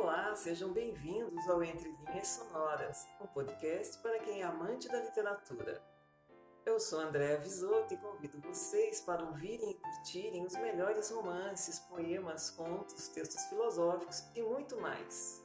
Olá, 0.00 0.32
sejam 0.36 0.72
bem-vindos 0.72 1.48
ao 1.48 1.60
Entre 1.60 1.90
Linhas 1.90 2.28
Sonoras, 2.28 3.04
um 3.20 3.26
podcast 3.26 3.98
para 3.98 4.20
quem 4.20 4.42
é 4.42 4.44
amante 4.44 4.86
da 4.86 5.00
literatura. 5.00 5.82
Eu 6.64 6.78
sou 6.78 7.00
Andréa 7.00 7.36
Visoto 7.38 7.92
e 7.92 7.96
convido 7.96 8.40
vocês 8.40 9.00
para 9.00 9.24
ouvirem 9.24 9.72
e 9.72 9.74
curtirem 9.74 10.46
os 10.46 10.52
melhores 10.52 11.10
romances, 11.10 11.80
poemas, 11.80 12.48
contos, 12.48 13.08
textos 13.08 13.42
filosóficos 13.46 14.22
e 14.36 14.40
muito 14.40 14.80
mais. 14.80 15.44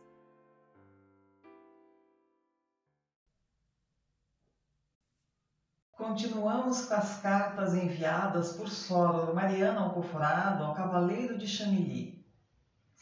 Continuamos 5.94 6.86
com 6.86 6.94
as 6.94 7.22
cartas 7.22 7.74
enviadas 7.74 8.56
por 8.56 8.70
Soror 8.70 9.34
Mariana 9.34 9.82
Alcoforado 9.82 10.64
ao 10.64 10.76
Cavaleiro 10.76 11.40
de 11.40 11.48
Chamilly. 11.48 12.13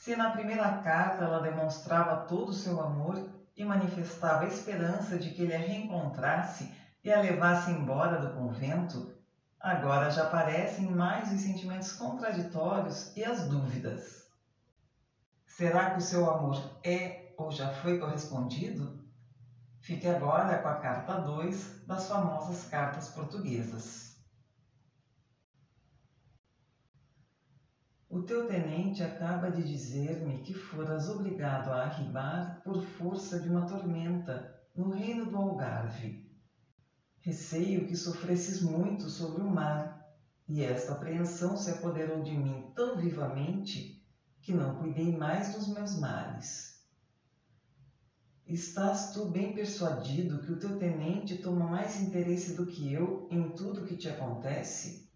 Se 0.01 0.15
na 0.15 0.31
primeira 0.31 0.79
carta 0.79 1.25
ela 1.25 1.41
demonstrava 1.41 2.25
todo 2.25 2.49
o 2.49 2.55
seu 2.55 2.81
amor 2.81 3.23
e 3.55 3.63
manifestava 3.63 4.45
a 4.45 4.47
esperança 4.47 5.19
de 5.19 5.29
que 5.29 5.43
ele 5.43 5.53
a 5.53 5.59
reencontrasse 5.59 6.73
e 7.03 7.13
a 7.13 7.21
levasse 7.21 7.69
embora 7.69 8.19
do 8.19 8.33
convento, 8.33 9.13
agora 9.59 10.09
já 10.09 10.23
aparecem 10.23 10.87
mais 10.87 11.31
os 11.31 11.41
sentimentos 11.41 11.91
contraditórios 11.91 13.15
e 13.15 13.23
as 13.23 13.47
dúvidas. 13.47 14.25
Será 15.45 15.91
que 15.91 15.99
o 15.99 16.01
seu 16.01 16.27
amor 16.27 16.79
é 16.83 17.35
ou 17.37 17.51
já 17.51 17.71
foi 17.71 17.99
correspondido? 17.99 19.05
Fique 19.81 20.07
agora 20.07 20.63
com 20.63 20.67
a 20.67 20.79
carta 20.79 21.19
2 21.19 21.85
das 21.85 22.07
famosas 22.07 22.63
cartas 22.63 23.07
portuguesas. 23.09 24.10
O 28.13 28.21
teu 28.23 28.45
tenente 28.45 29.01
acaba 29.01 29.49
de 29.49 29.63
dizer-me 29.63 30.41
que 30.41 30.53
foras 30.53 31.07
obrigado 31.07 31.69
a 31.69 31.85
arribar 31.85 32.61
por 32.61 32.83
força 32.83 33.39
de 33.39 33.47
uma 33.47 33.65
tormenta 33.65 34.53
no 34.75 34.89
reino 34.89 35.31
do 35.31 35.37
Algarve. 35.37 36.21
Receio 37.21 37.87
que 37.87 37.95
sofresses 37.95 38.61
muito 38.61 39.07
sobre 39.07 39.41
o 39.41 39.49
mar, 39.49 39.97
e 40.45 40.61
esta 40.61 40.91
apreensão 40.91 41.55
se 41.55 41.71
apoderou 41.71 42.21
de 42.21 42.35
mim 42.35 42.73
tão 42.75 42.97
vivamente 42.97 43.97
que 44.41 44.51
não 44.51 44.77
cuidei 44.77 45.15
mais 45.15 45.53
dos 45.53 45.69
meus 45.69 45.95
males. 45.95 46.81
Estás 48.45 49.13
tu 49.13 49.25
bem 49.31 49.55
persuadido 49.55 50.41
que 50.41 50.51
o 50.51 50.59
teu 50.59 50.77
tenente 50.77 51.33
toma 51.37 51.65
mais 51.65 51.95
interesse 51.95 52.51
do 52.57 52.65
que 52.65 52.91
eu 52.91 53.25
em 53.31 53.55
tudo 53.55 53.79
o 53.79 53.85
que 53.85 53.95
te 53.95 54.09
acontece? 54.09 55.10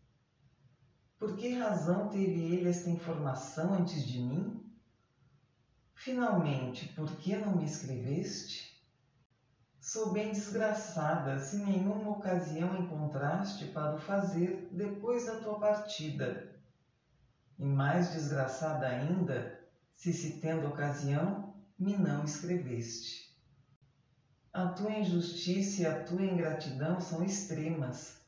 Por 1.17 1.37
que 1.37 1.53
razão 1.53 2.09
teve 2.09 2.41
ele 2.53 2.69
esta 2.69 2.89
informação 2.89 3.73
antes 3.73 4.05
de 4.05 4.19
mim? 4.19 4.69
Finalmente, 5.93 6.89
por 6.89 7.09
que 7.15 7.37
não 7.37 7.55
me 7.55 7.63
escreveste? 7.63 8.75
Sou 9.79 10.11
bem 10.11 10.33
desgraçada 10.33 11.39
se 11.39 11.55
nenhuma 11.55 12.17
ocasião 12.17 12.75
encontraste 12.75 13.65
para 13.67 13.95
o 13.95 13.97
fazer 13.97 14.67
depois 14.73 15.25
da 15.25 15.39
tua 15.39 15.57
partida. 15.57 16.59
E 17.57 17.63
mais 17.63 18.11
desgraçada 18.11 18.85
ainda, 18.85 19.63
se 19.95 20.11
se 20.11 20.41
tendo 20.41 20.67
ocasião, 20.67 21.53
me 21.79 21.95
não 21.95 22.25
escreveste. 22.25 23.33
A 24.51 24.67
tua 24.67 24.91
injustiça 24.91 25.81
e 25.81 25.85
a 25.85 26.03
tua 26.03 26.25
ingratidão 26.25 26.99
são 26.99 27.23
extremas 27.23 28.24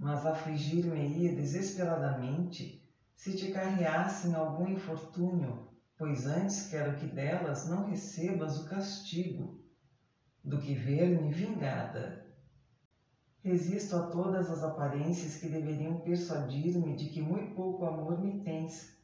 mas 0.00 0.24
afligir-me-ia 0.24 1.30
desesperadamente 1.30 2.82
se 3.14 3.34
te 3.34 3.50
carreassem 3.50 4.34
algum 4.34 4.66
infortúnio, 4.66 5.68
pois 5.98 6.24
antes 6.24 6.62
quero 6.62 6.98
que 6.98 7.06
delas 7.06 7.68
não 7.68 7.84
recebas 7.84 8.56
o 8.56 8.64
castigo, 8.64 9.62
do 10.42 10.58
que 10.58 10.74
ver-me 10.74 11.30
vingada. 11.30 12.18
Resisto 13.44 13.94
a 13.94 14.10
todas 14.10 14.48
as 14.48 14.62
aparências 14.62 15.36
que 15.36 15.46
deveriam 15.46 16.02
persuadir-me 16.02 16.96
de 16.96 17.10
que 17.10 17.20
muito 17.20 17.52
pouco 17.52 17.84
amor 17.84 18.18
me 18.18 18.42
tens, 18.42 18.98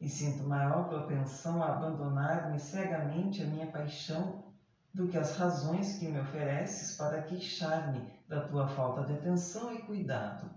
e 0.00 0.08
sinto 0.08 0.42
maior 0.44 0.88
propensão 0.88 1.62
a 1.62 1.68
abandonar-me 1.68 2.58
cegamente 2.58 3.42
a 3.42 3.46
minha 3.46 3.66
paixão 3.66 4.47
do 4.92 5.08
que 5.08 5.16
as 5.16 5.36
razões 5.36 5.98
que 5.98 6.08
me 6.08 6.18
ofereces 6.20 6.96
para 6.96 7.22
queixar-me 7.22 8.10
da 8.28 8.46
tua 8.46 8.68
falta 8.68 9.04
de 9.04 9.12
atenção 9.12 9.74
e 9.74 9.82
cuidado. 9.82 10.50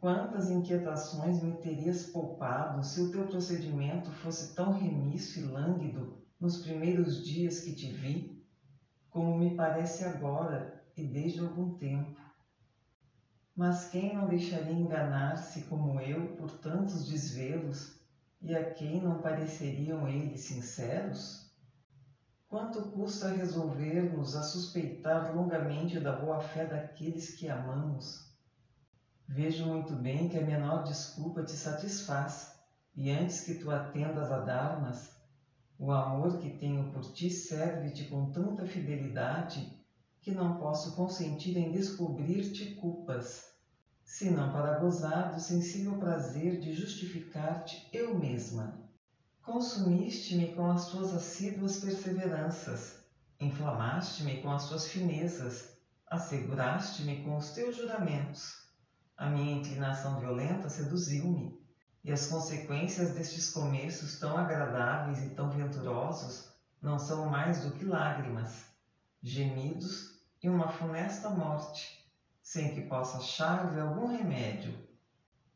Quantas 0.00 0.48
inquietações 0.50 1.42
me 1.42 1.54
terias 1.54 2.04
poupado 2.04 2.84
se 2.84 3.00
o 3.00 3.10
teu 3.10 3.26
procedimento 3.26 4.12
fosse 4.12 4.54
tão 4.54 4.72
remisso 4.72 5.40
e 5.40 5.42
lânguido 5.42 6.22
nos 6.38 6.58
primeiros 6.58 7.24
dias 7.24 7.60
que 7.60 7.74
te 7.74 7.90
vi, 7.90 8.46
como 9.10 9.36
me 9.36 9.56
parece 9.56 10.04
agora 10.04 10.80
e 10.96 11.02
desde 11.02 11.40
algum 11.40 11.74
tempo. 11.74 12.20
Mas 13.56 13.88
quem 13.88 14.14
não 14.14 14.28
deixaria 14.28 14.72
enganar-se 14.72 15.62
como 15.62 16.00
eu 16.00 16.36
por 16.36 16.52
tantos 16.52 17.08
desvelos, 17.08 17.98
e 18.40 18.54
a 18.54 18.72
quem 18.72 19.02
não 19.02 19.20
pareceriam 19.20 20.06
eles 20.06 20.42
sinceros? 20.42 21.47
Quanto 22.48 22.82
custa 22.88 23.28
resolver-nos 23.28 24.34
a 24.34 24.42
suspeitar 24.42 25.30
longamente 25.30 26.00
da 26.00 26.10
boa-fé 26.10 26.64
daqueles 26.64 27.28
que 27.28 27.46
amamos? 27.46 28.26
Vejo 29.28 29.66
muito 29.66 29.94
bem 29.94 30.26
que 30.26 30.38
a 30.38 30.42
menor 30.42 30.82
desculpa 30.82 31.42
te 31.42 31.54
satisfaz, 31.54 32.46
e 32.96 33.10
antes 33.10 33.38
que 33.42 33.52
tu 33.52 33.70
atendas 33.70 34.30
a 34.30 34.38
dar-nas, 34.38 34.96
o 35.78 35.92
amor 35.92 36.38
que 36.38 36.48
tenho 36.48 36.90
por 36.90 37.04
ti 37.04 37.28
serve-te 37.28 38.02
com 38.02 38.24
tanta 38.24 38.64
fidelidade 38.64 39.70
que 40.22 40.32
não 40.32 40.50
posso 40.50 40.90
consentir 40.90 41.54
em 41.54 41.70
descobrir-te 41.70 42.64
culpas, 42.64 43.42
senão 44.02 44.50
para 44.50 44.72
gozar 44.72 45.28
do 45.28 45.38
sensível 45.38 45.94
prazer 45.94 46.56
de 46.56 46.72
justificar-te 46.72 47.86
eu 47.92 48.10
mesma. 48.10 48.74
Consumiste-me 49.48 50.54
com 50.54 50.70
as 50.70 50.90
tuas 50.90 51.10
assíduas 51.14 51.78
perseveranças, 51.78 52.96
inflamaste-me 53.40 54.42
com 54.42 54.50
as 54.52 54.68
tuas 54.68 54.88
finezas, 54.88 55.78
asseguraste-me 56.06 57.22
com 57.22 57.38
os 57.38 57.52
teus 57.52 57.76
juramentos. 57.76 58.68
A 59.16 59.30
minha 59.30 59.58
inclinação 59.58 60.20
violenta 60.20 60.68
seduziu-me, 60.68 61.58
e 62.04 62.12
as 62.12 62.26
consequências 62.26 63.14
destes 63.14 63.48
começos 63.48 64.18
tão 64.20 64.36
agradáveis 64.36 65.22
e 65.22 65.34
tão 65.34 65.50
venturosos 65.50 66.50
não 66.82 66.98
são 66.98 67.24
mais 67.24 67.62
do 67.62 67.72
que 67.72 67.86
lágrimas, 67.86 68.66
gemidos 69.22 70.20
e 70.42 70.48
uma 70.50 70.68
funesta 70.68 71.30
morte, 71.30 72.06
sem 72.42 72.74
que 72.74 72.82
possa 72.82 73.16
achar-lhe 73.16 73.80
algum 73.80 74.08
remédio. 74.08 74.86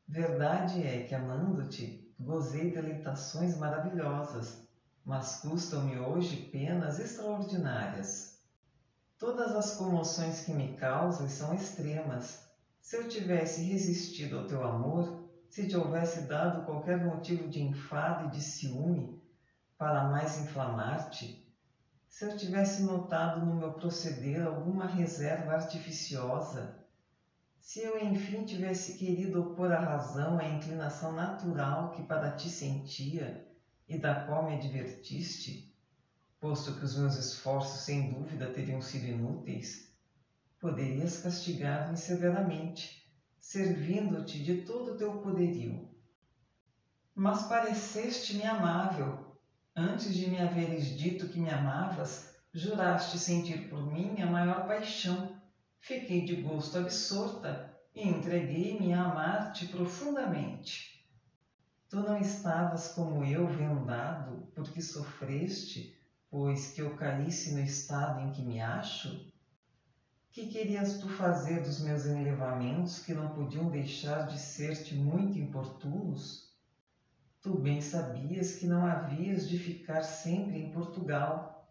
Verdade 0.08 0.82
é 0.82 1.04
que, 1.04 1.14
amando-te, 1.14 2.01
Gozei 2.18 2.70
deleitações 2.70 3.56
maravilhosas, 3.56 4.68
mas 5.04 5.36
custam-me 5.36 5.98
hoje 5.98 6.50
penas 6.50 7.00
extraordinárias. 7.00 8.40
Todas 9.18 9.54
as 9.54 9.76
comoções 9.76 10.44
que 10.44 10.52
me 10.52 10.76
causas 10.76 11.32
são 11.32 11.54
extremas. 11.54 12.50
Se 12.80 12.96
eu 12.96 13.08
tivesse 13.08 13.62
resistido 13.62 14.38
ao 14.38 14.46
teu 14.46 14.64
amor, 14.64 15.22
se 15.48 15.68
te 15.68 15.76
houvesse 15.76 16.26
dado 16.26 16.64
qualquer 16.64 17.04
motivo 17.04 17.48
de 17.48 17.62
enfado 17.62 18.24
e 18.24 18.30
de 18.30 18.40
ciúme 18.40 19.20
para 19.76 20.08
mais 20.08 20.38
inflamar-te, 20.38 21.42
se 22.08 22.24
eu 22.24 22.36
tivesse 22.36 22.82
notado 22.82 23.44
no 23.44 23.54
meu 23.54 23.72
proceder 23.72 24.46
alguma 24.46 24.86
reserva 24.86 25.54
artificiosa, 25.54 26.81
se 27.62 27.80
eu 27.80 27.96
enfim 27.96 28.44
tivesse 28.44 28.98
querido 28.98 29.40
opor 29.40 29.72
à 29.72 29.78
razão 29.78 30.36
a 30.40 30.44
inclinação 30.44 31.12
natural 31.12 31.92
que 31.92 32.02
para 32.02 32.32
ti 32.32 32.50
sentia 32.50 33.46
e 33.88 33.96
da 33.96 34.16
qual 34.26 34.44
me 34.44 34.56
advertiste, 34.56 35.72
posto 36.40 36.74
que 36.74 36.84
os 36.84 36.98
meus 36.98 37.14
esforços 37.14 37.82
sem 37.82 38.12
dúvida 38.12 38.50
teriam 38.50 38.82
sido 38.82 39.06
inúteis, 39.06 39.94
poderias 40.58 41.18
castigar-me 41.18 41.96
severamente, 41.96 43.08
servindo-te 43.38 44.42
de 44.42 44.62
todo 44.62 44.94
o 44.94 44.96
teu 44.96 45.20
poderio. 45.20 45.88
Mas 47.14 47.44
pareceste-me 47.44 48.44
amável. 48.44 49.36
Antes 49.74 50.16
de 50.16 50.26
me 50.26 50.40
haveres 50.40 50.86
dito 50.86 51.28
que 51.28 51.38
me 51.38 51.50
amavas, 51.50 52.34
juraste 52.52 53.16
sentir 53.18 53.70
por 53.70 53.86
mim 53.86 54.20
a 54.20 54.26
maior 54.26 54.66
paixão 54.66 55.31
Fiquei 55.84 56.24
de 56.24 56.36
gosto 56.36 56.78
absorta 56.78 57.76
e 57.92 58.02
entreguei-me 58.06 58.94
a 58.94 59.02
amar-te 59.02 59.66
profundamente. 59.66 61.02
Tu 61.88 61.96
não 61.98 62.16
estavas 62.16 62.86
como 62.94 63.24
eu 63.24 63.48
vendado 63.48 64.48
porque 64.54 64.80
sofreste, 64.80 65.92
pois 66.30 66.70
que 66.70 66.80
eu 66.80 66.96
caísse 66.96 67.52
no 67.52 67.58
estado 67.58 68.20
em 68.20 68.30
que 68.30 68.42
me 68.42 68.60
acho? 68.60 69.28
Que 70.30 70.46
querias 70.46 71.00
tu 71.00 71.08
fazer 71.08 71.62
dos 71.62 71.80
meus 71.80 72.06
enlevamentos 72.06 73.00
que 73.00 73.12
não 73.12 73.34
podiam 73.34 73.68
deixar 73.68 74.28
de 74.28 74.38
ser-te 74.38 74.94
muito 74.94 75.36
importunos? 75.36 76.54
Tu 77.40 77.58
bem 77.58 77.80
sabias 77.80 78.52
que 78.52 78.68
não 78.68 78.86
havias 78.86 79.48
de 79.48 79.58
ficar 79.58 80.04
sempre 80.04 80.60
em 80.60 80.70
Portugal, 80.70 81.68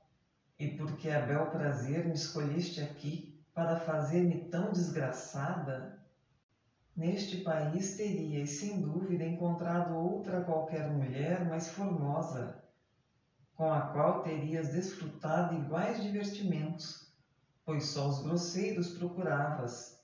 e 0.60 0.68
porque 0.68 1.10
a 1.10 1.22
bel 1.22 1.50
prazer 1.50 2.06
me 2.06 2.14
escolheste 2.14 2.82
aqui 2.82 3.31
para 3.54 3.76
fazer-me 3.76 4.50
tão 4.50 4.72
desgraçada, 4.72 6.00
neste 6.96 7.38
país 7.44 7.96
terias 7.98 8.52
sem 8.52 8.82
dúvida 8.82 9.24
encontrado 9.26 9.96
outra 9.96 10.42
qualquer 10.42 10.90
mulher 10.90 11.48
mais 11.50 11.68
formosa, 11.68 12.62
com 13.56 13.72
a 13.72 13.92
qual 13.92 14.24
terias 14.24 14.70
desfrutado 14.70 15.54
iguais 15.54 16.02
divertimentos, 16.02 17.12
pois 17.66 17.86
só 17.86 18.08
os 18.08 18.24
grosseiros 18.24 18.90
procuravas, 18.90 20.02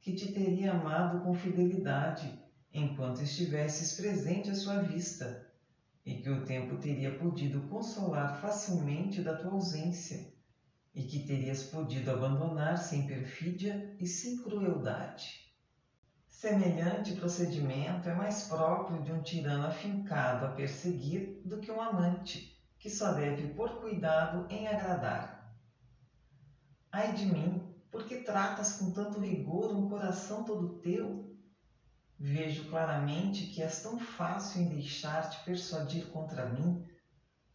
que 0.00 0.14
te 0.14 0.32
teria 0.32 0.72
amado 0.72 1.22
com 1.22 1.34
fidelidade 1.34 2.40
enquanto 2.72 3.20
estivesses 3.20 3.96
presente 3.96 4.50
à 4.50 4.54
sua 4.54 4.78
vista, 4.78 5.44
e 6.06 6.14
que 6.14 6.30
o 6.30 6.44
tempo 6.44 6.76
teria 6.76 7.10
podido 7.18 7.60
consolar 7.68 8.40
facilmente 8.40 9.20
da 9.20 9.34
tua 9.34 9.52
ausência, 9.52 10.24
e 10.94 11.02
que 11.04 11.20
terias 11.20 11.62
podido 11.64 12.10
abandonar 12.10 12.78
sem 12.78 13.06
perfídia 13.06 13.96
e 13.98 14.06
sem 14.06 14.42
crueldade. 14.42 15.50
Semelhante 16.26 17.12
procedimento 17.12 18.08
é 18.08 18.14
mais 18.14 18.44
próprio 18.44 19.02
de 19.02 19.12
um 19.12 19.22
tirano 19.22 19.66
afincado 19.66 20.46
a 20.46 20.50
perseguir 20.50 21.42
do 21.44 21.58
que 21.58 21.70
um 21.70 21.80
amante, 21.80 22.58
que 22.78 22.88
só 22.88 23.12
deve 23.12 23.52
pôr 23.54 23.80
cuidado 23.80 24.46
em 24.50 24.66
agradar. 24.66 25.54
Ai 26.90 27.12
de 27.12 27.26
mim, 27.26 27.62
porque 27.90 28.22
tratas 28.22 28.72
com 28.72 28.90
tanto 28.90 29.20
rigor 29.20 29.76
um 29.76 29.88
coração 29.88 30.44
todo 30.44 30.80
teu? 30.80 31.30
Vejo 32.18 32.68
claramente 32.68 33.46
que 33.46 33.62
és 33.62 33.82
tão 33.82 33.98
fácil 33.98 34.62
em 34.62 34.68
deixar-te 34.68 35.44
persuadir 35.44 36.10
contra 36.10 36.46
mim, 36.46 36.84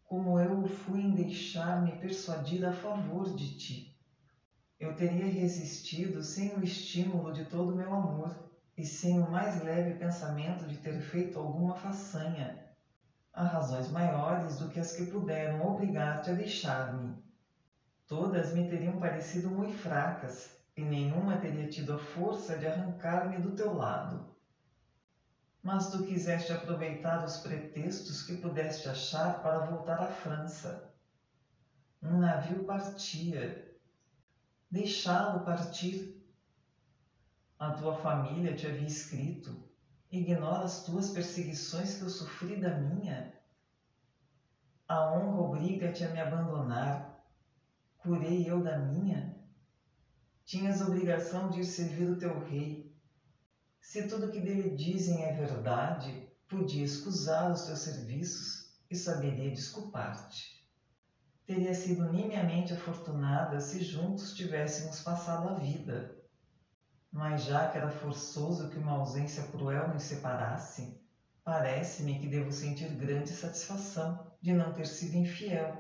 como 0.06 0.40
eu 0.40 0.68
fui 0.68 1.02
em 1.02 1.16
deixar-me 1.16 1.98
persuadir 1.98 2.64
a 2.64 2.72
favor 2.72 3.36
de 3.36 3.58
ti. 3.58 4.00
Eu 4.80 4.96
teria 4.96 5.26
resistido 5.26 6.24
sem 6.24 6.56
o 6.56 6.64
estímulo 6.64 7.34
de 7.34 7.46
todo 7.46 7.74
o 7.74 7.76
meu 7.76 7.92
amor 7.92 8.52
e 8.78 8.86
sem 8.86 9.20
o 9.20 9.32
mais 9.32 9.60
leve 9.64 9.98
pensamento 9.98 10.68
de 10.68 10.78
ter 10.78 11.00
feito 11.02 11.40
alguma 11.40 11.76
façanha. 11.76 12.64
Há 13.34 13.46
razões 13.46 13.90
maiores 13.90 14.58
do 14.58 14.70
que 14.70 14.80
as 14.80 14.92
que 14.92 15.08
puderam 15.08 15.66
obrigar-te 15.66 16.30
a 16.30 16.34
deixar-me. 16.34 17.20
Todas 18.08 18.54
me 18.54 18.70
teriam 18.70 19.00
parecido 19.00 19.50
muito 19.50 19.76
fracas, 19.76 20.56
e 20.78 20.84
nenhuma 20.84 21.38
teria 21.38 21.68
tido 21.68 21.94
a 21.94 21.98
força 21.98 22.56
de 22.56 22.68
arrancar-me 22.68 23.40
do 23.40 23.56
teu 23.56 23.74
lado 23.74 24.35
mas 25.66 25.90
tu 25.90 26.04
quiseste 26.04 26.54
aproveitar 26.54 27.26
os 27.26 27.38
pretextos 27.38 28.22
que 28.22 28.38
pudeste 28.38 28.88
achar 28.88 29.42
para 29.42 29.66
voltar 29.66 30.00
à 30.00 30.12
França. 30.12 30.94
Um 32.04 32.20
navio 32.20 32.66
partia. 32.66 33.76
Deixá-lo 34.70 35.44
partir. 35.44 36.24
A 37.58 37.72
tua 37.72 37.96
família 37.96 38.56
te 38.56 38.68
havia 38.68 38.86
escrito. 38.86 39.58
Ignora 40.12 40.66
as 40.66 40.84
tuas 40.84 41.10
perseguições 41.10 41.96
que 41.96 42.04
eu 42.04 42.10
sofri 42.10 42.58
da 42.62 42.78
minha. 42.78 43.34
A 44.88 45.14
honra 45.14 45.42
obriga-te 45.42 46.04
a 46.04 46.10
me 46.10 46.22
abandonar. 46.22 47.26
Curei 47.98 48.48
eu 48.48 48.62
da 48.62 48.78
minha? 48.78 49.36
Tinhas 50.46 50.80
obrigação 50.80 51.50
de 51.50 51.62
ir 51.62 51.66
servir 51.66 52.12
o 52.12 52.20
teu 52.20 52.38
rei 52.46 52.95
se 53.86 54.08
tudo 54.08 54.26
o 54.26 54.32
que 54.32 54.42
dele 54.42 54.76
dizem 54.76 55.26
é 55.26 55.32
verdade, 55.32 56.28
podia 56.50 56.84
escusar 56.84 57.52
os 57.52 57.66
teus 57.66 57.80
serviços 57.80 58.74
e 58.90 58.96
saberia 58.96 59.52
desculpar-te. 59.52 60.60
Teria 61.46 61.72
sido 61.72 62.04
nimiamente 62.04 62.74
afortunada 62.74 63.60
se 63.60 63.80
juntos 63.80 64.34
tivéssemos 64.34 65.00
passado 65.00 65.48
a 65.48 65.54
vida. 65.54 66.04
Mas 67.14 67.44
já 67.44 67.70
que 67.70 67.78
era 67.78 67.88
forçoso 67.88 68.72
que 68.72 68.80
uma 68.80 68.94
ausência 68.94 69.44
cruel 69.44 69.94
nos 69.94 70.04
separasse, 70.04 71.00
parece-me 71.44 72.20
que 72.20 72.28
devo 72.28 72.52
sentir 72.52 72.92
grande 72.92 73.30
satisfação 73.30 74.20
de 74.42 74.52
não 74.52 74.74
ter 74.74 74.88
sido 74.88 75.14
infiel, 75.14 75.80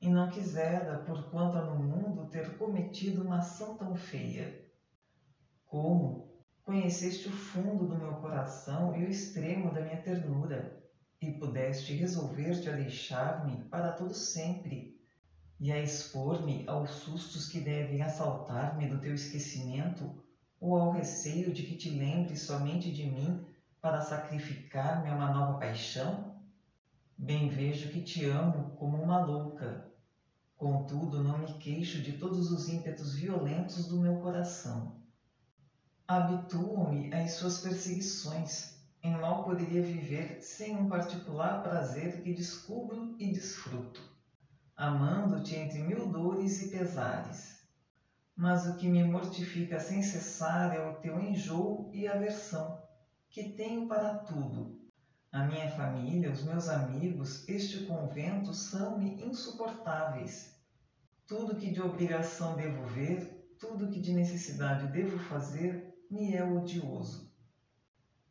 e 0.00 0.08
não 0.08 0.26
quisera, 0.30 0.96
por 0.96 1.22
quanto 1.28 1.60
no 1.60 1.76
mundo, 1.76 2.24
ter 2.24 2.50
cometido 2.56 3.20
uma 3.22 3.38
ação 3.38 3.76
tão 3.76 3.94
feia. 3.94 4.50
Como, 5.66 6.18
Conheceste 6.66 7.28
o 7.28 7.30
fundo 7.30 7.86
do 7.86 7.94
meu 7.94 8.14
coração 8.14 8.96
e 8.96 9.04
o 9.04 9.08
extremo 9.08 9.72
da 9.72 9.82
minha 9.82 10.02
ternura, 10.02 10.82
e 11.22 11.30
pudeste 11.30 11.94
resolver-te 11.94 12.68
a 12.68 12.72
deixar-me 12.72 13.62
para 13.66 13.92
todo 13.92 14.12
sempre, 14.12 15.00
e 15.60 15.70
a 15.70 15.80
expor-me 15.80 16.64
aos 16.66 16.90
sustos 16.90 17.46
que 17.46 17.60
devem 17.60 18.02
assaltar-me 18.02 18.88
do 18.88 18.98
teu 18.98 19.14
esquecimento, 19.14 20.12
ou 20.58 20.76
ao 20.76 20.90
receio 20.90 21.52
de 21.52 21.62
que 21.62 21.76
te 21.76 21.88
lembres 21.88 22.40
somente 22.40 22.90
de 22.90 23.06
mim 23.06 23.46
para 23.80 24.00
sacrificar-me 24.00 25.08
a 25.08 25.14
uma 25.14 25.30
nova 25.30 25.60
paixão? 25.60 26.34
Bem 27.16 27.48
vejo 27.48 27.90
que 27.90 28.02
te 28.02 28.24
amo 28.24 28.74
como 28.74 29.00
uma 29.00 29.24
louca. 29.24 29.88
Contudo, 30.56 31.22
não 31.22 31.38
me 31.38 31.54
queixo 31.60 32.02
de 32.02 32.14
todos 32.14 32.50
os 32.50 32.68
ímpetos 32.68 33.14
violentos 33.14 33.86
do 33.86 34.00
meu 34.00 34.16
coração 34.16 35.05
habituo-me 36.08 37.12
às 37.12 37.32
suas 37.32 37.58
perseguições. 37.58 38.76
Em 39.02 39.12
mal 39.16 39.44
poderia 39.44 39.82
viver 39.82 40.40
sem 40.40 40.76
um 40.76 40.88
particular 40.88 41.62
prazer 41.62 42.22
que 42.22 42.32
descubro 42.32 43.16
e 43.18 43.32
desfruto, 43.32 44.00
amando-te 44.76 45.56
entre 45.56 45.80
mil 45.80 46.06
dores 46.06 46.62
e 46.62 46.68
pesares. 46.68 47.56
Mas 48.36 48.66
o 48.66 48.76
que 48.76 48.88
me 48.88 49.02
mortifica 49.02 49.80
sem 49.80 50.02
cessar 50.02 50.74
é 50.74 50.80
o 50.80 50.94
teu 50.96 51.20
enjoo 51.20 51.90
e 51.92 52.06
aversão, 52.06 52.80
que 53.28 53.50
tenho 53.50 53.88
para 53.88 54.14
tudo. 54.18 54.78
A 55.32 55.42
minha 55.42 55.70
família, 55.70 56.30
os 56.30 56.44
meus 56.44 56.68
amigos, 56.68 57.48
este 57.48 57.84
convento 57.84 58.54
são-me 58.54 59.22
insuportáveis. 59.24 60.54
Tudo 61.26 61.56
que 61.56 61.70
de 61.70 61.80
obrigação 61.80 62.54
devo 62.54 62.84
ver, 62.84 63.54
tudo 63.58 63.88
que 63.88 64.00
de 64.00 64.12
necessidade 64.12 64.86
devo 64.88 65.18
fazer, 65.18 65.85
me 66.10 66.34
é 66.34 66.44
odioso. 66.44 67.32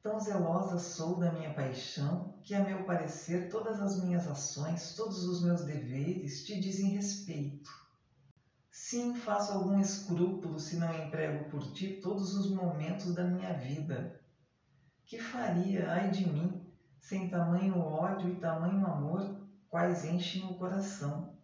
Tão 0.01 0.19
zelosa 0.19 0.79
sou 0.79 1.19
da 1.19 1.31
minha 1.31 1.53
paixão 1.53 2.39
que, 2.41 2.55
a 2.55 2.63
meu 2.63 2.83
parecer, 2.85 3.49
todas 3.49 3.81
as 3.81 4.01
minhas 4.01 4.27
ações, 4.27 4.93
todos 4.95 5.25
os 5.25 5.43
meus 5.43 5.65
deveres 5.65 6.45
te 6.45 6.59
dizem 6.59 6.91
respeito. 6.91 7.69
Sim, 8.71 9.15
faço 9.15 9.51
algum 9.51 9.79
escrúpulo 9.79 10.59
se 10.59 10.77
não 10.77 10.93
emprego 10.93 11.49
por 11.49 11.71
ti 11.73 11.99
todos 12.01 12.35
os 12.35 12.51
momentos 12.51 13.13
da 13.13 13.23
minha 13.23 13.53
vida. 13.53 14.21
Que 15.05 15.19
faria, 15.19 15.91
ai 15.91 16.11
de 16.11 16.29
mim, 16.29 16.65
sem 16.99 17.29
tamanho 17.29 17.77
ódio 17.79 18.29
e 18.29 18.35
tamanho 18.35 18.85
amor, 18.85 19.35
quais 19.69 20.05
enchem 20.05 20.45
o 20.45 20.55
coração? 20.55 21.35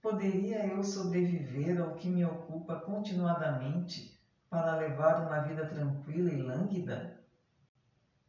Poderia 0.00 0.66
eu 0.66 0.82
sobreviver 0.82 1.80
ao 1.80 1.94
que 1.94 2.08
me 2.08 2.24
ocupa 2.24 2.76
continuadamente 2.76 4.13
para 4.54 4.76
levar 4.76 5.26
uma 5.26 5.40
vida 5.40 5.66
tranquila 5.66 6.30
e 6.30 6.40
lânguida? 6.40 7.20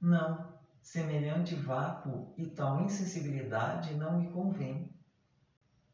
Não, 0.02 0.58
semelhante 0.82 1.54
vácuo 1.54 2.34
e 2.36 2.48
tal 2.48 2.82
insensibilidade 2.82 3.94
não 3.94 4.18
me 4.18 4.32
convém. 4.32 4.92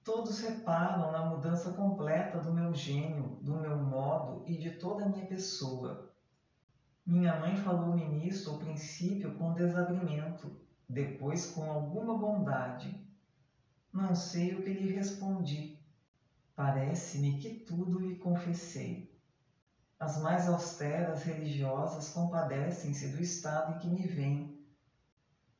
Todos 0.05 0.39
reparam 0.39 1.11
na 1.11 1.25
mudança 1.25 1.73
completa 1.73 2.39
do 2.39 2.53
meu 2.53 2.73
gênio, 2.73 3.39
do 3.41 3.57
meu 3.57 3.75
modo 3.75 4.41
e 4.47 4.57
de 4.57 4.71
toda 4.79 5.03
a 5.03 5.09
minha 5.09 5.27
pessoa. 5.27 6.09
Minha 7.05 7.37
mãe 7.37 7.57
falou-me 7.57 8.07
nisso 8.07 8.51
ao 8.51 8.57
princípio 8.57 9.37
com 9.37 9.53
desabrimento, 9.53 10.57
depois 10.87 11.45
com 11.45 11.69
alguma 11.69 12.17
bondade. 12.17 13.05
Não 13.91 14.15
sei 14.15 14.53
o 14.55 14.63
que 14.63 14.71
lhe 14.71 14.93
respondi. 14.93 15.77
Parece-me 16.55 17.37
que 17.37 17.49
tudo 17.49 17.99
lhe 17.99 18.15
confessei. 18.15 19.10
As 20.01 20.19
mais 20.19 20.49
austeras 20.49 21.21
religiosas 21.21 22.09
compadecem-se 22.09 23.09
do 23.09 23.21
estado 23.21 23.71
em 23.71 23.77
que 23.77 23.87
me 23.87 24.07
veem. 24.07 24.59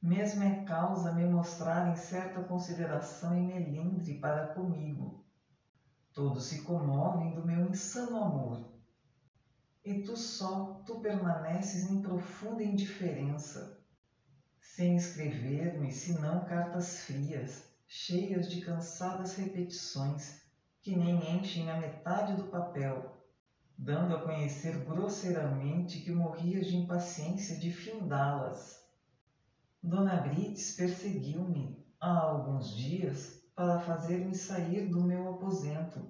Mesmo 0.01 0.41
é 0.41 0.65
causa 0.65 1.11
me 1.11 1.27
mostrarem 1.27 1.95
certa 1.95 2.43
consideração 2.45 3.37
e 3.37 3.45
melindre 3.45 4.19
para 4.19 4.51
comigo. 4.55 5.23
Todos 6.11 6.47
se 6.47 6.63
comovem 6.63 7.35
do 7.35 7.45
meu 7.45 7.67
insano 7.67 8.17
amor. 8.17 8.67
E 9.85 10.01
tu 10.01 10.17
só, 10.17 10.81
tu 10.87 10.99
permaneces 11.03 11.83
em 11.83 12.01
profunda 12.01 12.63
indiferença, 12.63 13.79
sem 14.59 14.95
escrever-me 14.95 15.91
senão 15.91 16.47
cartas 16.47 17.01
frias, 17.01 17.71
cheias 17.87 18.47
de 18.47 18.65
cansadas 18.65 19.35
repetições, 19.35 20.41
que 20.81 20.95
nem 20.95 21.37
enchem 21.37 21.69
a 21.69 21.75
metade 21.75 22.33
do 22.33 22.49
papel 22.49 23.20
dando 23.83 24.13
a 24.13 24.21
conhecer 24.21 24.77
grosseiramente 24.77 26.01
que 26.01 26.11
morrias 26.11 26.67
de 26.67 26.75
impaciência 26.75 27.57
de 27.57 27.71
findá-las. 27.71 28.79
Dona 29.81 30.17
Brites 30.17 30.75
perseguiu-me 30.75 31.83
há 31.99 32.15
alguns 32.19 32.75
dias 32.75 33.41
para 33.55 33.79
fazer-me 33.79 34.35
sair 34.35 34.87
do 34.87 35.01
meu 35.01 35.27
aposento 35.27 36.07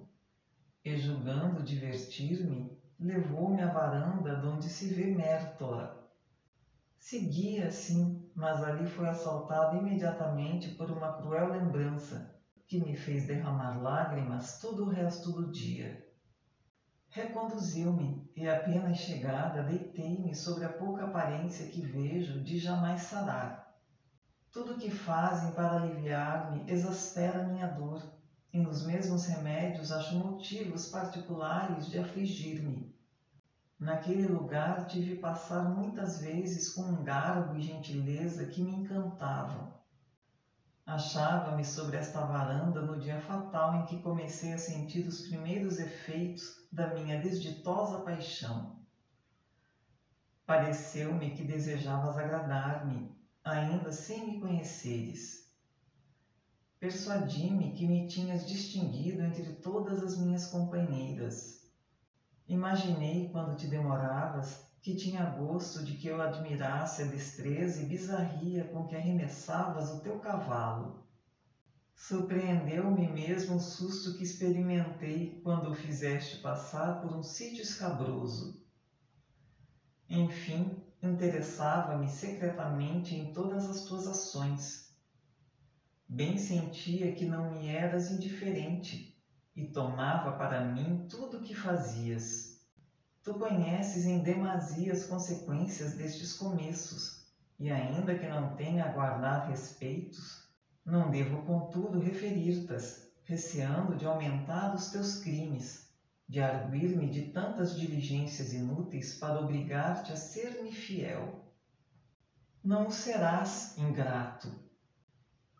e, 0.84 0.98
julgando 0.98 1.62
divertir-me, 1.62 2.78
levou-me 3.00 3.62
à 3.62 3.68
varanda 3.72 4.36
donde 4.36 4.68
se 4.68 4.92
vê 4.92 5.06
Mértola. 5.06 5.98
Segui 6.98 7.58
assim, 7.62 8.22
mas 8.34 8.62
ali 8.62 8.84
foi 8.84 9.08
assaltado 9.08 9.74
imediatamente 9.74 10.68
por 10.68 10.90
uma 10.90 11.16
cruel 11.16 11.48
lembrança 11.48 12.36
que 12.68 12.78
me 12.78 12.94
fez 12.94 13.26
derramar 13.26 13.80
lágrimas 13.80 14.58
todo 14.60 14.84
o 14.84 14.88
resto 14.90 15.32
do 15.32 15.50
dia. 15.50 16.01
Reconduziu-me 17.14 18.26
e, 18.34 18.48
apenas 18.48 18.96
chegada, 18.96 19.62
deitei-me 19.62 20.34
sobre 20.34 20.64
a 20.64 20.72
pouca 20.72 21.04
aparência 21.04 21.66
que 21.66 21.82
vejo 21.82 22.42
de 22.42 22.56
jamais 22.58 23.02
sarar. 23.02 23.76
Tudo 24.50 24.72
o 24.72 24.78
que 24.78 24.90
fazem 24.90 25.52
para 25.52 25.76
aliviar-me 25.76 26.72
exaspera 26.72 27.46
minha 27.48 27.66
dor, 27.66 28.02
e 28.50 28.58
nos 28.58 28.86
mesmos 28.86 29.26
remédios 29.26 29.92
acho 29.92 30.18
motivos 30.18 30.88
particulares 30.88 31.86
de 31.86 31.98
afligir-me. 31.98 32.90
Naquele 33.78 34.26
lugar 34.26 34.86
tive 34.86 35.16
passar 35.16 35.68
muitas 35.68 36.18
vezes 36.18 36.70
com 36.70 36.80
um 36.80 37.04
garbo 37.04 37.54
e 37.54 37.60
gentileza 37.60 38.46
que 38.46 38.62
me 38.62 38.72
encantavam. 38.72 39.70
Achava-me 40.86 41.62
sobre 41.62 41.98
esta 41.98 42.24
varanda 42.24 42.80
no 42.80 42.98
dia 42.98 43.20
fatal 43.20 43.74
em 43.74 43.84
que 43.84 44.00
comecei 44.00 44.54
a 44.54 44.58
sentir 44.58 45.06
os 45.06 45.28
primeiros 45.28 45.78
efeitos 45.78 46.61
da 46.72 46.94
minha 46.94 47.20
desditosa 47.20 48.00
paixão. 48.00 48.80
Pareceu-me 50.46 51.36
que 51.36 51.44
desejavas 51.44 52.16
agradar-me, 52.16 53.14
ainda 53.44 53.92
sem 53.92 54.26
me 54.26 54.40
conheceres. 54.40 55.52
Persuadi-me 56.80 57.72
que 57.72 57.86
me 57.86 58.08
tinhas 58.08 58.46
distinguido 58.46 59.22
entre 59.22 59.52
todas 59.56 60.02
as 60.02 60.16
minhas 60.16 60.46
companheiras. 60.46 61.70
Imaginei, 62.48 63.30
quando 63.30 63.54
te 63.54 63.66
demoravas, 63.66 64.72
que 64.80 64.96
tinha 64.96 65.26
gosto 65.26 65.84
de 65.84 65.94
que 65.98 66.08
eu 66.08 66.22
admirasse 66.22 67.02
a 67.02 67.06
destreza 67.06 67.82
e 67.82 67.86
bizarria 67.86 68.64
com 68.64 68.86
que 68.86 68.96
arremessavas 68.96 69.90
o 69.90 70.00
teu 70.00 70.18
cavalo. 70.18 71.04
Surpreendeu-me 72.02 73.06
mesmo 73.06 73.54
o 73.54 73.60
susto 73.60 74.16
que 74.16 74.24
experimentei 74.24 75.40
quando 75.40 75.70
o 75.70 75.74
fizeste 75.74 76.42
passar 76.42 77.00
por 77.00 77.16
um 77.16 77.22
sítio 77.22 77.62
escabroso. 77.62 78.60
Enfim, 80.10 80.82
interessava-me 81.00 82.08
secretamente 82.08 83.14
em 83.14 83.32
todas 83.32 83.68
as 83.68 83.84
tuas 83.84 84.08
ações. 84.08 84.92
Bem 86.08 86.36
sentia 86.38 87.14
que 87.14 87.24
não 87.24 87.52
me 87.52 87.68
eras 87.68 88.10
indiferente 88.10 89.16
e 89.54 89.70
tomava 89.70 90.36
para 90.36 90.72
mim 90.72 91.06
tudo 91.08 91.38
o 91.38 91.40
que 91.40 91.54
fazias. 91.54 92.60
Tu 93.22 93.38
conheces 93.38 94.06
em 94.06 94.24
demasia 94.24 94.90
as 94.90 95.04
consequências 95.04 95.92
destes 95.96 96.32
começos, 96.32 97.24
e 97.60 97.70
ainda 97.70 98.18
que 98.18 98.26
não 98.26 98.56
tenha 98.56 98.86
a 98.86 98.92
guardar 98.92 99.46
respeitos, 99.46 100.41
não 100.84 101.10
devo, 101.10 101.42
contudo, 101.42 102.00
referir-tas, 102.00 103.12
receando 103.24 103.96
de 103.96 104.04
aumentar 104.04 104.74
os 104.74 104.90
teus 104.90 105.22
crimes, 105.22 105.92
de 106.28 106.40
arguir-me 106.40 107.08
de 107.08 107.32
tantas 107.32 107.78
diligências 107.78 108.52
inúteis 108.52 109.18
para 109.18 109.40
obrigar-te 109.40 110.12
a 110.12 110.16
ser-me 110.16 110.72
fiel. 110.72 111.52
Não 112.64 112.90
serás 112.90 113.76
ingrato. 113.78 114.50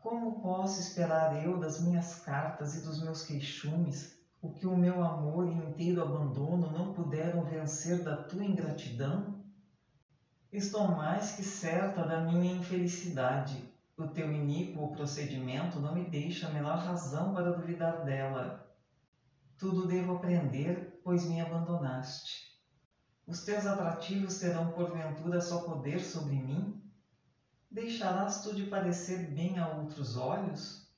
Como 0.00 0.42
posso 0.42 0.80
esperar 0.80 1.42
eu 1.44 1.58
das 1.58 1.80
minhas 1.80 2.16
cartas 2.24 2.74
e 2.74 2.82
dos 2.82 3.00
meus 3.00 3.22
queixumes 3.22 4.20
o 4.40 4.52
que 4.52 4.66
o 4.66 4.76
meu 4.76 5.00
amor 5.00 5.46
e 5.46 5.52
inteiro 5.52 6.02
abandono 6.02 6.72
não 6.72 6.92
puderam 6.92 7.44
vencer 7.44 8.02
da 8.02 8.16
tua 8.24 8.44
ingratidão? 8.44 9.40
Estou 10.50 10.88
mais 10.88 11.30
que 11.30 11.44
certa 11.44 12.04
da 12.04 12.20
minha 12.20 12.52
infelicidade. 12.56 13.71
O 13.94 14.06
teu 14.06 14.32
iníquo 14.32 14.90
procedimento 14.96 15.78
não 15.78 15.94
me 15.94 16.08
deixa 16.08 16.46
a 16.46 16.50
menor 16.50 16.78
razão 16.78 17.34
para 17.34 17.52
duvidar 17.52 18.04
dela. 18.06 18.66
Tudo 19.58 19.86
devo 19.86 20.16
aprender, 20.16 20.98
pois 21.04 21.28
me 21.28 21.42
abandonaste. 21.42 22.58
Os 23.26 23.44
teus 23.44 23.66
atrativos 23.66 24.38
terão 24.38 24.72
porventura 24.72 25.42
só 25.42 25.58
poder 25.58 26.00
sobre 26.00 26.36
mim? 26.36 26.82
Deixarás 27.70 28.42
tu 28.42 28.54
de 28.54 28.64
parecer 28.64 29.34
bem 29.34 29.58
a 29.58 29.68
outros 29.68 30.16
olhos? 30.16 30.90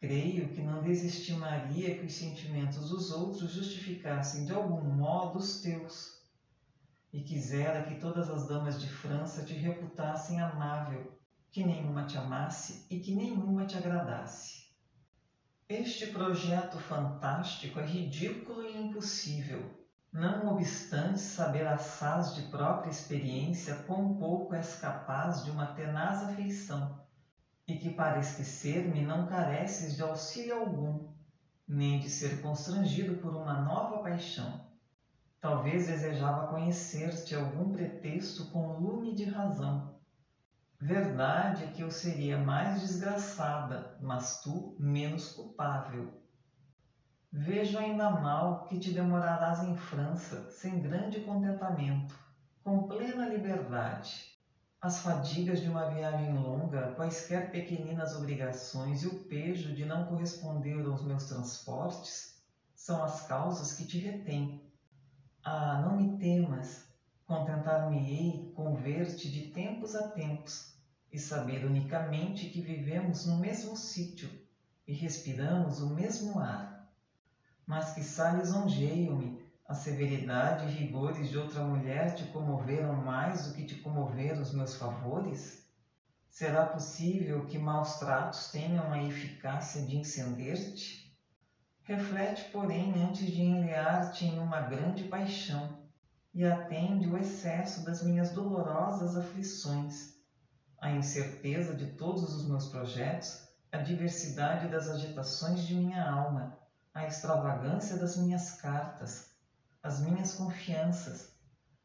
Creio 0.00 0.52
que 0.52 0.60
não 0.60 0.82
desestimaria 0.82 1.98
que 1.98 2.06
os 2.06 2.14
sentimentos 2.14 2.90
dos 2.90 3.12
outros 3.12 3.52
justificassem 3.52 4.44
de 4.44 4.52
algum 4.52 4.82
modo 4.82 5.38
os 5.38 5.60
teus, 5.60 6.20
e 7.12 7.22
quisera 7.22 7.82
que 7.82 7.94
todas 8.00 8.28
as 8.28 8.48
damas 8.48 8.78
de 8.80 8.88
França 8.88 9.44
te 9.44 9.54
reputassem 9.54 10.40
amável, 10.40 11.17
que 11.50 11.64
nenhuma 11.64 12.04
te 12.04 12.16
amasse 12.16 12.86
e 12.90 12.98
que 12.98 13.14
nenhuma 13.14 13.64
te 13.66 13.76
agradasse. 13.76 14.68
Este 15.68 16.06
projeto 16.06 16.78
fantástico 16.78 17.78
é 17.80 17.84
ridículo 17.84 18.62
e 18.62 18.76
impossível. 18.76 19.78
Não 20.12 20.46
obstante 20.46 21.20
saber 21.20 21.66
assaz 21.66 22.32
de 22.34 22.42
própria 22.42 22.90
experiência 22.90 23.74
quão 23.74 24.18
pouco 24.18 24.54
és 24.54 24.74
capaz 24.74 25.42
de 25.42 25.50
uma 25.50 25.66
tenaz 25.66 26.22
afeição 26.22 26.98
e 27.68 27.76
que 27.76 27.90
para 27.90 28.18
esquecer-me 28.18 29.02
não 29.02 29.26
careces 29.26 29.94
de 29.94 30.02
auxílio 30.02 30.56
algum, 30.56 31.06
nem 31.68 31.98
de 31.98 32.08
ser 32.08 32.40
constrangido 32.40 33.14
por 33.14 33.34
uma 33.34 33.56
nova 33.56 33.98
paixão. 33.98 34.60
Talvez 35.40 35.86
desejava 35.86 36.42
conhecer-te 36.42 37.34
algum 37.34 37.70
pretexto 37.70 38.44
com 38.44 38.70
lume 38.72 39.12
de 39.12 39.24
razão. 39.24 39.97
Verdade 40.80 41.62
é 41.62 41.66
que 41.68 41.82
eu 41.84 41.88
seria 41.90 42.36
mais 42.36 42.80
desgraçada, 42.80 43.94
mas 44.00 44.40
tu 44.40 44.74
menos 44.76 45.28
culpável. 45.28 46.12
Vejo 47.32 47.78
ainda 47.78 48.10
mal 48.10 48.64
que 48.66 48.76
te 48.76 48.90
demorarás 48.90 49.62
em 49.62 49.72
França 49.74 50.46
sem 50.50 50.80
grande 50.80 51.18
contentamento, 51.18 52.14
com 52.62 52.86
plena 52.86 53.24
liberdade 53.26 54.28
as 54.80 54.98
fadigas 55.00 55.60
de 55.60 55.68
uma 55.68 55.84
viagem 55.86 56.32
longa, 56.34 56.88
quaisquer 56.96 57.50
pequeninas 57.50 58.14
obrigações 58.14 59.02
e 59.02 59.06
o 59.06 59.12
pejo 59.28 59.72
de 59.72 59.84
não 59.84 60.04
corresponder 60.04 60.84
aos 60.86 61.02
meus 61.02 61.24
transportes 61.24 62.38
são 62.76 63.02
as 63.02 63.20
causas 63.20 63.72
que 63.72 63.84
te 63.84 63.98
retêm. 63.98 64.56
Ah, 65.44 65.76
não 65.76 65.92
me 65.92 66.06
temas, 66.06 66.87
contentar-me-ei 67.28 68.50
com 68.54 68.74
ver-te 68.74 69.30
de 69.30 69.52
tempos 69.52 69.94
a 69.94 70.02
tempos 70.02 70.72
e 71.12 71.18
saber 71.18 71.62
unicamente 71.62 72.48
que 72.48 72.58
vivemos 72.58 73.26
no 73.26 73.36
mesmo 73.38 73.76
sítio 73.76 74.34
e 74.86 74.94
respiramos 74.94 75.78
o 75.78 75.90
mesmo 75.90 76.40
ar. 76.40 76.82
Mas 77.66 77.92
que 77.92 78.00
lisonjeio-me 78.32 79.36
a 79.66 79.74
severidade 79.74 80.64
e 80.64 80.68
rigores 80.70 81.28
de 81.28 81.36
outra 81.36 81.62
mulher 81.62 82.14
te 82.14 82.24
comoveram 82.24 82.94
mais 82.94 83.42
do 83.42 83.52
que 83.52 83.62
te 83.62 83.76
comoveram 83.76 84.40
os 84.40 84.50
meus 84.50 84.74
favores? 84.74 85.62
Será 86.30 86.64
possível 86.64 87.44
que 87.44 87.58
maus 87.58 87.94
tratos 87.94 88.48
tenham 88.48 88.90
a 88.90 88.98
eficácia 88.98 89.84
de 89.84 89.96
incender-te? 89.96 91.06
Reflete, 91.82 92.46
porém, 92.46 92.98
antes 92.98 93.30
de 93.30 93.42
enlear-te 93.42 94.24
em 94.24 94.38
uma 94.38 94.62
grande 94.62 95.04
paixão 95.04 95.77
e 96.38 96.44
atende 96.44 97.08
o 97.08 97.18
excesso 97.18 97.84
das 97.84 98.00
minhas 98.00 98.30
dolorosas 98.30 99.16
aflições, 99.16 100.14
a 100.80 100.88
incerteza 100.88 101.74
de 101.74 101.96
todos 101.96 102.32
os 102.32 102.48
meus 102.48 102.68
projetos, 102.68 103.40
a 103.72 103.78
diversidade 103.78 104.68
das 104.68 104.88
agitações 104.88 105.66
de 105.66 105.74
minha 105.74 106.08
alma, 106.08 106.56
a 106.94 107.04
extravagância 107.04 107.96
das 107.96 108.16
minhas 108.16 108.52
cartas, 108.52 109.32
as 109.82 109.98
minhas 109.98 110.32
confianças, 110.32 111.26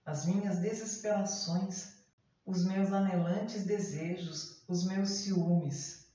as 0.06 0.24
minhas 0.24 0.60
desesperações, 0.60 2.06
os 2.46 2.64
meus 2.64 2.92
anelantes 2.92 3.66
desejos, 3.66 4.62
os 4.68 4.86
meus 4.86 5.10
ciúmes. 5.24 6.06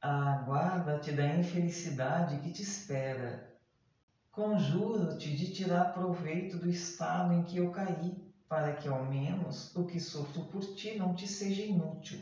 Aguarda-te 0.00 1.12
da 1.12 1.26
infelicidade 1.26 2.38
que 2.38 2.50
te 2.50 2.62
espera. 2.62 3.53
Conjuro-te 4.34 5.36
de 5.36 5.52
tirar 5.52 5.92
proveito 5.92 6.58
do 6.58 6.68
estado 6.68 7.32
em 7.32 7.44
que 7.44 7.56
eu 7.56 7.70
caí, 7.70 8.20
para 8.48 8.74
que 8.74 8.88
ao 8.88 9.04
menos 9.04 9.74
o 9.76 9.86
que 9.86 10.00
sofro 10.00 10.44
por 10.46 10.64
ti 10.74 10.98
não 10.98 11.14
te 11.14 11.26
seja 11.26 11.62
inútil. 11.62 12.18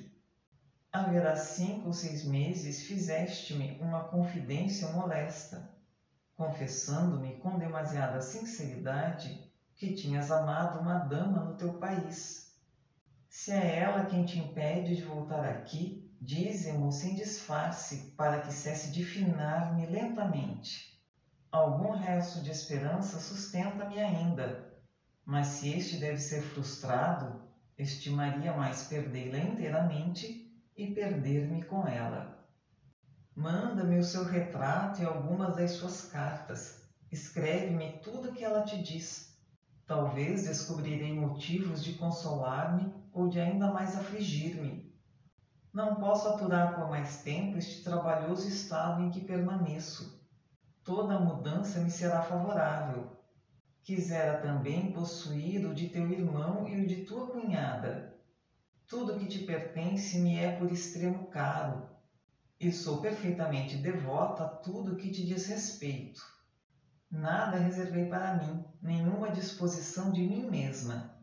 Haverá 0.93 1.37
cinco 1.37 1.89
ou 1.89 1.95
seis 1.95 2.25
meses 2.25 2.83
fizeste-me 2.83 3.79
uma 3.81 4.03
confidência 4.11 4.87
molesta 4.89 5.73
confessando-me 6.37 7.39
com 7.39 7.57
demasiada 7.57 8.21
sinceridade 8.21 9.41
que 9.77 9.95
tinhas 9.95 10.31
amado 10.31 10.79
uma 10.79 10.97
dama 10.97 11.41
no 11.41 11.55
teu 11.57 11.79
país. 11.79 12.53
Se 13.31 13.53
é 13.53 13.77
ela 13.77 14.05
quem 14.05 14.25
te 14.25 14.39
impede 14.39 14.95
de 14.95 15.03
voltar 15.03 15.45
aqui, 15.45 16.05
dize-mo 16.21 16.93
sem 16.93 17.15
disfarce, 17.15 18.13
para 18.17 18.39
que 18.39 18.53
cesse 18.53 18.91
de 18.91 19.03
finar-me 19.03 19.87
lentamente. 19.87 20.92
Algum 21.53 21.91
resto 21.91 22.41
de 22.41 22.51
esperança 22.51 23.21
sustenta-me 23.21 24.01
ainda, 24.01 24.73
mas 25.23 25.49
se 25.49 25.69
este 25.69 25.99
deve 25.99 26.17
ser 26.17 26.41
frustrado, 26.41 27.43
estimaria 27.77 28.55
mais 28.55 28.85
perdê-la 28.85 29.37
inteiramente 29.37 30.51
e 30.75 30.95
perder-me 30.95 31.63
com 31.65 31.87
ela. 31.87 32.43
Manda-me 33.37 33.99
o 33.99 34.03
seu 34.03 34.25
retrato 34.25 35.03
e 35.03 35.05
algumas 35.05 35.55
das 35.55 35.73
suas 35.73 36.01
cartas. 36.01 36.87
Escreve-me 37.11 38.01
tudo 38.01 38.31
o 38.31 38.33
que 38.33 38.43
ela 38.43 38.63
te 38.65 38.83
diz. 38.83 39.37
Talvez 39.87 40.45
descobrirei 40.45 41.13
motivos 41.13 41.85
de 41.85 41.93
consolar-me 41.93 42.91
ou 43.13 43.29
de 43.29 43.39
ainda 43.39 43.71
mais 43.71 43.95
afligir-me. 43.95 44.91
Não 45.71 45.97
posso 45.97 46.29
aturar 46.29 46.75
por 46.75 46.89
mais 46.89 47.19
tempo 47.23 47.59
este 47.59 47.85
trabalhoso 47.85 48.49
estado 48.49 49.03
em 49.03 49.11
que 49.11 49.21
permaneço. 49.21 50.22
Toda 50.85 51.21
mudança 51.21 51.79
me 51.79 51.91
será 51.91 52.23
favorável. 52.23 53.17
Quisera 53.85 54.41
também 54.41 54.93
possuir 54.93 55.65
o 55.65 55.75
de 55.75 55.89
teu 55.89 56.11
irmão 56.11 56.67
e 56.67 56.81
o 56.81 56.87
de 56.87 57.05
tua 57.05 57.29
cunhada. 57.29 58.17
Tudo 58.89 59.17
que 59.17 59.27
te 59.27 59.39
pertence 59.41 60.19
me 60.19 60.39
é 60.39 60.57
por 60.57 60.71
extremo 60.71 61.29
caro, 61.29 61.89
e 62.59 62.73
sou 62.73 63.01
perfeitamente 63.01 63.77
devota 63.77 64.45
a 64.45 64.49
tudo 64.49 64.97
que 64.97 65.11
te 65.11 65.25
diz 65.25 65.47
respeito. 65.47 66.21
Nada 67.09 67.59
reservei 67.59 68.07
para 68.07 68.35
mim, 68.35 68.65
nenhuma 68.81 69.31
disposição 69.31 70.11
de 70.11 70.23
mim 70.23 70.51
mesma. 70.51 71.17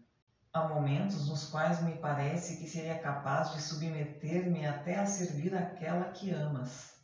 Há 0.53 0.67
momentos 0.67 1.27
nos 1.27 1.45
quais 1.45 1.83
me 1.83 1.97
parece 1.97 2.57
que 2.57 2.69
seria 2.69 2.97
capaz 2.97 3.53
de 3.53 3.61
submeter-me 3.61 4.65
até 4.65 4.99
a 4.99 5.05
servir 5.05 5.53
aquela 5.53 6.11
que 6.11 6.31
amas. 6.31 6.98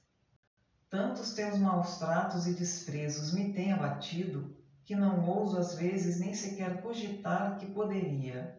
Tantos 0.96 1.34
teus 1.34 1.60
maus 1.60 1.98
tratos 1.98 2.48
e 2.48 2.54
desprezos 2.54 3.30
me 3.30 3.52
têm 3.54 3.74
abatido 3.74 4.50
que 4.86 4.96
não 4.96 5.28
ouso 5.28 5.58
às 5.58 5.74
vezes 5.74 6.22
nem 6.22 6.34
sequer 6.34 6.80
cogitar 6.82 7.58
que 7.58 7.68
poderia, 7.68 8.50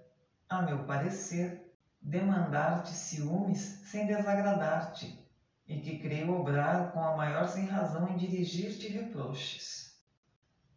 a 0.46 0.60
meu 0.60 0.84
parecer, 0.84 1.58
demandar-te 1.98 2.92
ciúmes 2.92 3.80
sem 3.82 4.04
desagradar-te, 4.04 5.18
e 5.66 5.80
que 5.80 5.94
creio 5.94 6.30
obrar 6.30 6.92
com 6.92 7.02
a 7.02 7.10
maior 7.10 7.48
sem 7.48 7.64
razão 7.64 8.06
em 8.06 8.14
dirigir-te 8.14 8.86
reproches. 8.86 9.96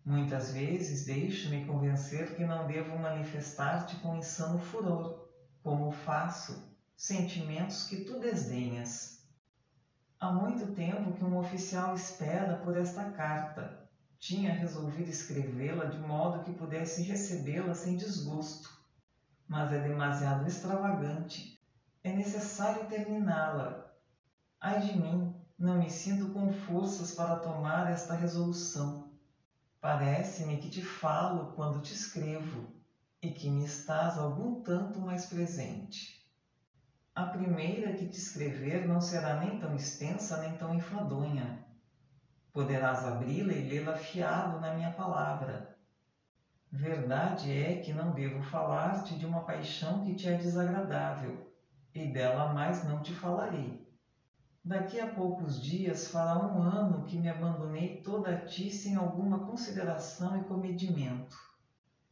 Muitas 0.05 0.49
vezes 0.49 1.03
deixo-me 1.03 1.59
convencer 1.61 2.33
que 2.33 2.45
não 2.45 2.65
devo 2.65 2.97
manifestar-te 2.97 3.97
com 3.97 4.15
insano 4.15 4.57
furor, 4.57 5.13
como 5.61 5.91
faço, 5.91 6.65
sentimentos 6.95 7.83
que 7.83 7.97
tu 7.97 8.17
desdenhas. 8.17 9.18
Há 10.21 10.33
muito 10.33 10.75
tempo 10.75 11.13
que 11.13 11.23
um 11.23 11.39
oficial 11.39 11.95
espera 11.95 12.57
por 12.57 12.75
esta 12.75 13.05
carta. 13.05 13.87
Tinha 14.19 14.51
resolvido 14.51 15.09
escrevê-la 15.09 15.85
de 15.85 15.97
modo 15.97 16.43
que 16.43 16.51
pudesse 16.51 17.03
recebê-la 17.03 17.73
sem 17.73 17.95
desgosto. 17.95 18.69
Mas 19.47 19.71
é 19.71 19.79
demasiado 19.79 20.45
extravagante. 20.45 21.57
É 22.03 22.11
necessário 22.11 22.89
terminá-la. 22.89 23.93
Ai 24.59 24.81
de 24.81 24.93
mim, 24.93 25.33
não 25.57 25.79
me 25.79 25.89
sinto 25.89 26.33
com 26.33 26.51
forças 26.51 27.13
para 27.13 27.39
tomar 27.39 27.89
esta 27.89 28.13
resolução. 28.13 29.09
Parece-me 29.79 30.57
que 30.57 30.69
te 30.69 30.83
falo 30.83 31.53
quando 31.55 31.81
te 31.81 31.93
escrevo 31.93 32.69
e 33.21 33.31
que 33.31 33.49
me 33.49 33.63
estás 33.63 34.17
algum 34.17 34.61
tanto 34.63 34.99
mais 34.99 35.25
presente. 35.25 36.18
A 37.15 37.25
primeira 37.25 37.93
que 37.93 38.07
te 38.07 38.17
escrever 38.17 38.87
não 38.87 39.01
será 39.01 39.39
nem 39.39 39.59
tão 39.59 39.75
extensa 39.75 40.37
nem 40.37 40.57
tão 40.57 40.73
enfadonha. 40.73 41.65
Poderás 42.53 43.05
abri-la 43.05 43.53
e 43.53 43.69
lê-la 43.69 43.95
fiado 43.95 44.59
na 44.59 44.73
minha 44.73 44.91
palavra. 44.91 45.75
Verdade 46.71 47.51
é 47.51 47.81
que 47.81 47.91
não 47.91 48.13
devo 48.13 48.41
falar-te 48.41 49.17
de 49.17 49.25
uma 49.25 49.45
paixão 49.45 50.03
que 50.03 50.15
te 50.15 50.27
é 50.27 50.37
desagradável, 50.37 51.37
e 51.93 52.05
dela 52.13 52.53
mais 52.53 52.83
não 52.83 53.01
te 53.01 53.13
falarei 53.13 53.89
Daqui 54.63 54.99
a 54.99 55.07
poucos 55.07 55.59
dias 55.59 56.05
fará 56.05 56.37
um 56.37 56.61
ano 56.61 57.03
que 57.03 57.17
me 57.17 57.29
abandonei 57.29 57.89
toda 58.03 58.31
a 58.31 58.35
ti 58.35 58.71
sem 58.71 58.95
alguma 58.95 59.39
consideração 59.39 60.35
e 60.35 60.41
comedimento. 60.41 61.35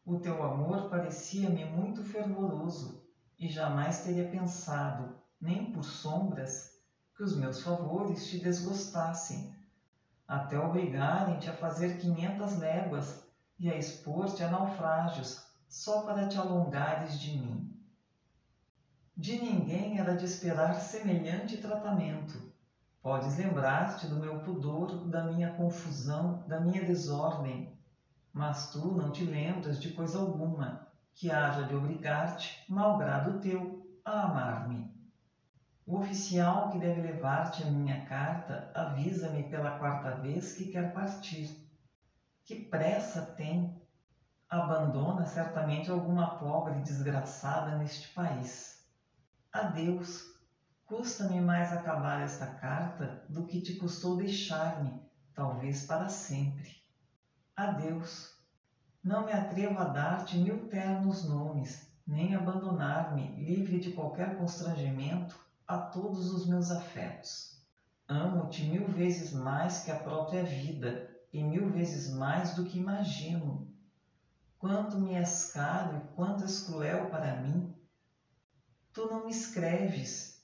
O 0.05 0.17
teu 0.17 0.41
amor 0.41 0.89
parecia-me 0.89 1.65
muito 1.65 2.03
fervoroso 2.03 2.97
e 3.39 3.47
jamais 3.47 4.04
teria 4.04 4.28
pensado, 4.30 5.15
nem 5.39 5.71
por 5.71 5.84
sombras, 5.84 6.78
que 7.15 7.23
os 7.23 7.36
meus 7.36 7.62
favores 7.62 8.28
te 8.28 8.39
desgostassem, 8.39 9.56
até 10.28 10.60
obrigarem-te 10.60 11.50
a 11.50 11.54
fazer 11.54 11.97
quinhentas 11.97 12.58
léguas 12.58 13.23
e 13.60 13.69
a 13.69 13.76
expor-te 13.76 14.43
a 14.43 14.50
naufrágios 14.50 15.41
só 15.67 16.02
para 16.02 16.28
te 16.28 16.38
alongares 16.38 17.19
de 17.19 17.38
mim. 17.38 17.73
De 19.15 19.41
ninguém 19.41 20.00
era 20.00 20.15
de 20.15 20.26
esperar 20.26 20.76
semelhante 20.76 21.58
tratamento. 21.58 22.54
Podes 23.02 23.38
lembrar-te 23.38 24.08
do 24.08 24.17
meu 24.17 24.39
pudor, 24.41 25.08
da 25.08 25.23
minha 25.23 25.54
confusão, 25.54 26.43
da 26.47 26.60
minha 26.60 26.84
desordem, 26.84 27.76
mas 28.32 28.69
tu 28.69 28.91
não 28.91 29.12
te 29.12 29.23
lembras 29.23 29.80
de 29.80 29.91
coisa 29.91 30.19
alguma 30.19 30.87
que 31.17 31.32
haja 31.32 31.65
de 31.65 31.73
obrigar-te, 31.73 32.63
malgrado 32.69 33.41
teu, 33.41 33.99
a 34.06 34.25
amar-me. 34.25 34.95
O 35.84 35.97
oficial 35.97 36.69
que 36.69 36.77
deve 36.77 37.01
levar-te 37.01 37.63
a 37.63 37.65
minha 37.65 38.06
carta 38.06 38.71
avisa-me 38.75 39.49
pela 39.49 39.80
quarta 39.80 40.13
vez 40.13 40.51
que 40.51 40.71
quer 40.71 40.93
partir. 40.93 41.49
Que 42.45 42.69
pressa 42.69 43.36
tem! 43.36 43.75
Abandona 44.47 45.25
certamente 45.25 45.89
alguma 45.89 46.38
pobre 46.38 46.80
desgraçada 46.82 47.75
neste 47.75 48.13
país. 48.13 48.88
Adeus. 49.51 50.38
Custa-me 50.86 51.41
mais 51.41 51.73
acabar 51.73 52.21
esta 52.21 52.45
carta 52.45 53.25
do 53.27 53.47
que 53.47 53.60
te 53.60 53.75
custou 53.75 54.15
deixar-me, 54.15 55.03
talvez 55.34 55.82
para 55.88 56.08
sempre. 56.10 56.77
Adeus. 57.58 58.37
Não 59.03 59.25
me 59.25 59.33
atrevo 59.33 59.79
a 59.79 59.86
dar-te 59.86 60.38
mil 60.38 60.67
ternos 60.69 61.23
nomes, 61.23 61.88
nem 62.05 62.36
abandonar-me, 62.36 63.27
livre 63.36 63.79
de 63.79 63.89
qualquer 63.91 64.38
constrangimento, 64.38 65.39
a 65.67 65.77
todos 65.77 66.31
os 66.31 66.45
meus 66.45 66.71
afetos. 66.71 67.57
Amo-te 68.07 68.63
mil 68.63 68.86
vezes 68.86 69.31
mais 69.31 69.79
que 69.79 69.91
a 69.91 69.95
própria 69.95 70.43
vida, 70.43 71.03
e 71.33 71.43
mil 71.43 71.67
vezes 71.67 72.07
mais 72.07 72.53
do 72.53 72.63
que 72.63 72.77
imagino. 72.77 73.63
Quanto 74.60 74.99
me 74.99 75.15
és 75.15 75.43
caro 75.43 75.95
e 75.95 76.01
quanto 76.15 76.43
és 76.43 76.60
cruel 76.60 77.10
para 77.10 77.33
mim, 77.33 77.67
Tu 78.97 79.05
não 79.05 79.25
me 79.25 79.31
escreves. 79.31 80.41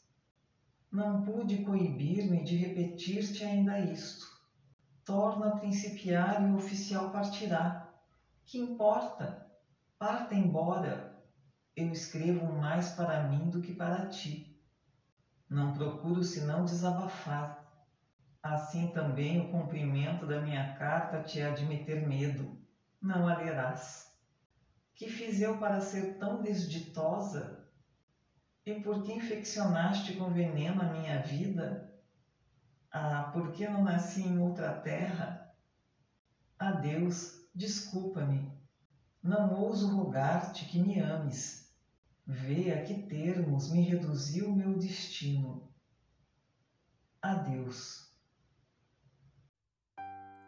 Não 0.92 1.24
pude 1.24 1.58
coibir-me 1.58 2.44
de 2.44 2.56
repetir-te 2.56 3.44
ainda 3.44 3.80
isto. 3.80 4.28
Torna 5.04 5.48
a 5.48 5.52
principiar 5.52 6.40
e 6.40 6.48
o 6.48 6.54
oficial 6.54 7.08
partirá. 7.08 7.83
Que 8.46 8.60
importa? 8.60 9.50
Parta 9.98 10.36
embora. 10.36 11.24
Eu 11.76 11.92
escrevo 11.92 12.52
mais 12.52 12.90
para 12.90 13.24
mim 13.24 13.50
do 13.50 13.62
que 13.62 13.74
para 13.74 14.08
ti. 14.08 14.62
Não 15.50 15.74
procuro 15.74 16.24
senão 16.24 16.66
desabafar. 16.66 17.64
Assim 18.42 18.92
também 18.92 19.40
o 19.42 19.50
cumprimento 19.50 20.28
da 20.28 20.42
minha 20.42 20.76
carta 20.76 21.24
te 21.24 21.42
há 21.42 21.52
de 21.52 21.66
meter 21.66 22.08
medo. 22.08 22.62
Não 23.02 23.28
a 23.28 23.38
lerás. 23.38 24.14
Que 24.96 25.08
fiz 25.08 25.42
eu 25.42 25.58
para 25.58 25.82
ser 25.82 26.18
tão 26.20 26.42
desditosa 26.42 27.64
e 28.66 28.80
por 28.82 29.04
que 29.04 29.12
infeccionaste 29.12 30.14
com 30.14 30.32
veneno 30.32 30.82
a 30.82 30.86
minha 30.86 31.22
vida? 31.22 31.92
Ah, 32.90 33.30
por 33.34 33.52
que 33.52 33.68
não 33.68 33.84
nasci 33.84 34.22
em 34.22 34.38
outra 34.38 34.72
terra? 34.72 35.54
Adeus, 36.58 37.43
desculpa-me. 37.54 38.52
Não 39.22 39.62
ouso 39.62 39.96
rogar-te 39.96 40.66
que 40.66 40.80
me 40.80 41.00
ames. 41.00 41.72
Vê 42.26 42.74
a 42.74 42.84
que 42.84 43.04
termos 43.04 43.72
me 43.72 43.82
reduziu 43.82 44.54
meu 44.54 44.78
destino. 44.78 45.70
Adeus. 47.22 48.14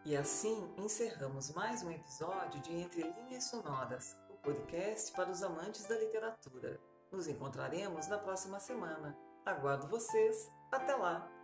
E 0.04 0.16
assim 0.16 0.72
encerramos 0.78 1.50
mais 1.52 1.82
um 1.82 1.90
episódio 1.90 2.60
de 2.60 2.72
Entre 2.72 3.02
Linhas 3.02 3.44
Sonoras, 3.44 4.16
o 4.30 4.34
podcast 4.34 5.12
para 5.12 5.30
os 5.30 5.42
amantes 5.42 5.84
da 5.86 5.98
literatura. 5.98 6.78
Nos 7.10 7.26
encontraremos 7.26 8.06
na 8.08 8.18
próxima 8.18 8.60
semana. 8.60 9.16
Aguardo 9.44 9.88
vocês. 9.88 10.48
Até 10.70 10.94
lá! 10.94 11.35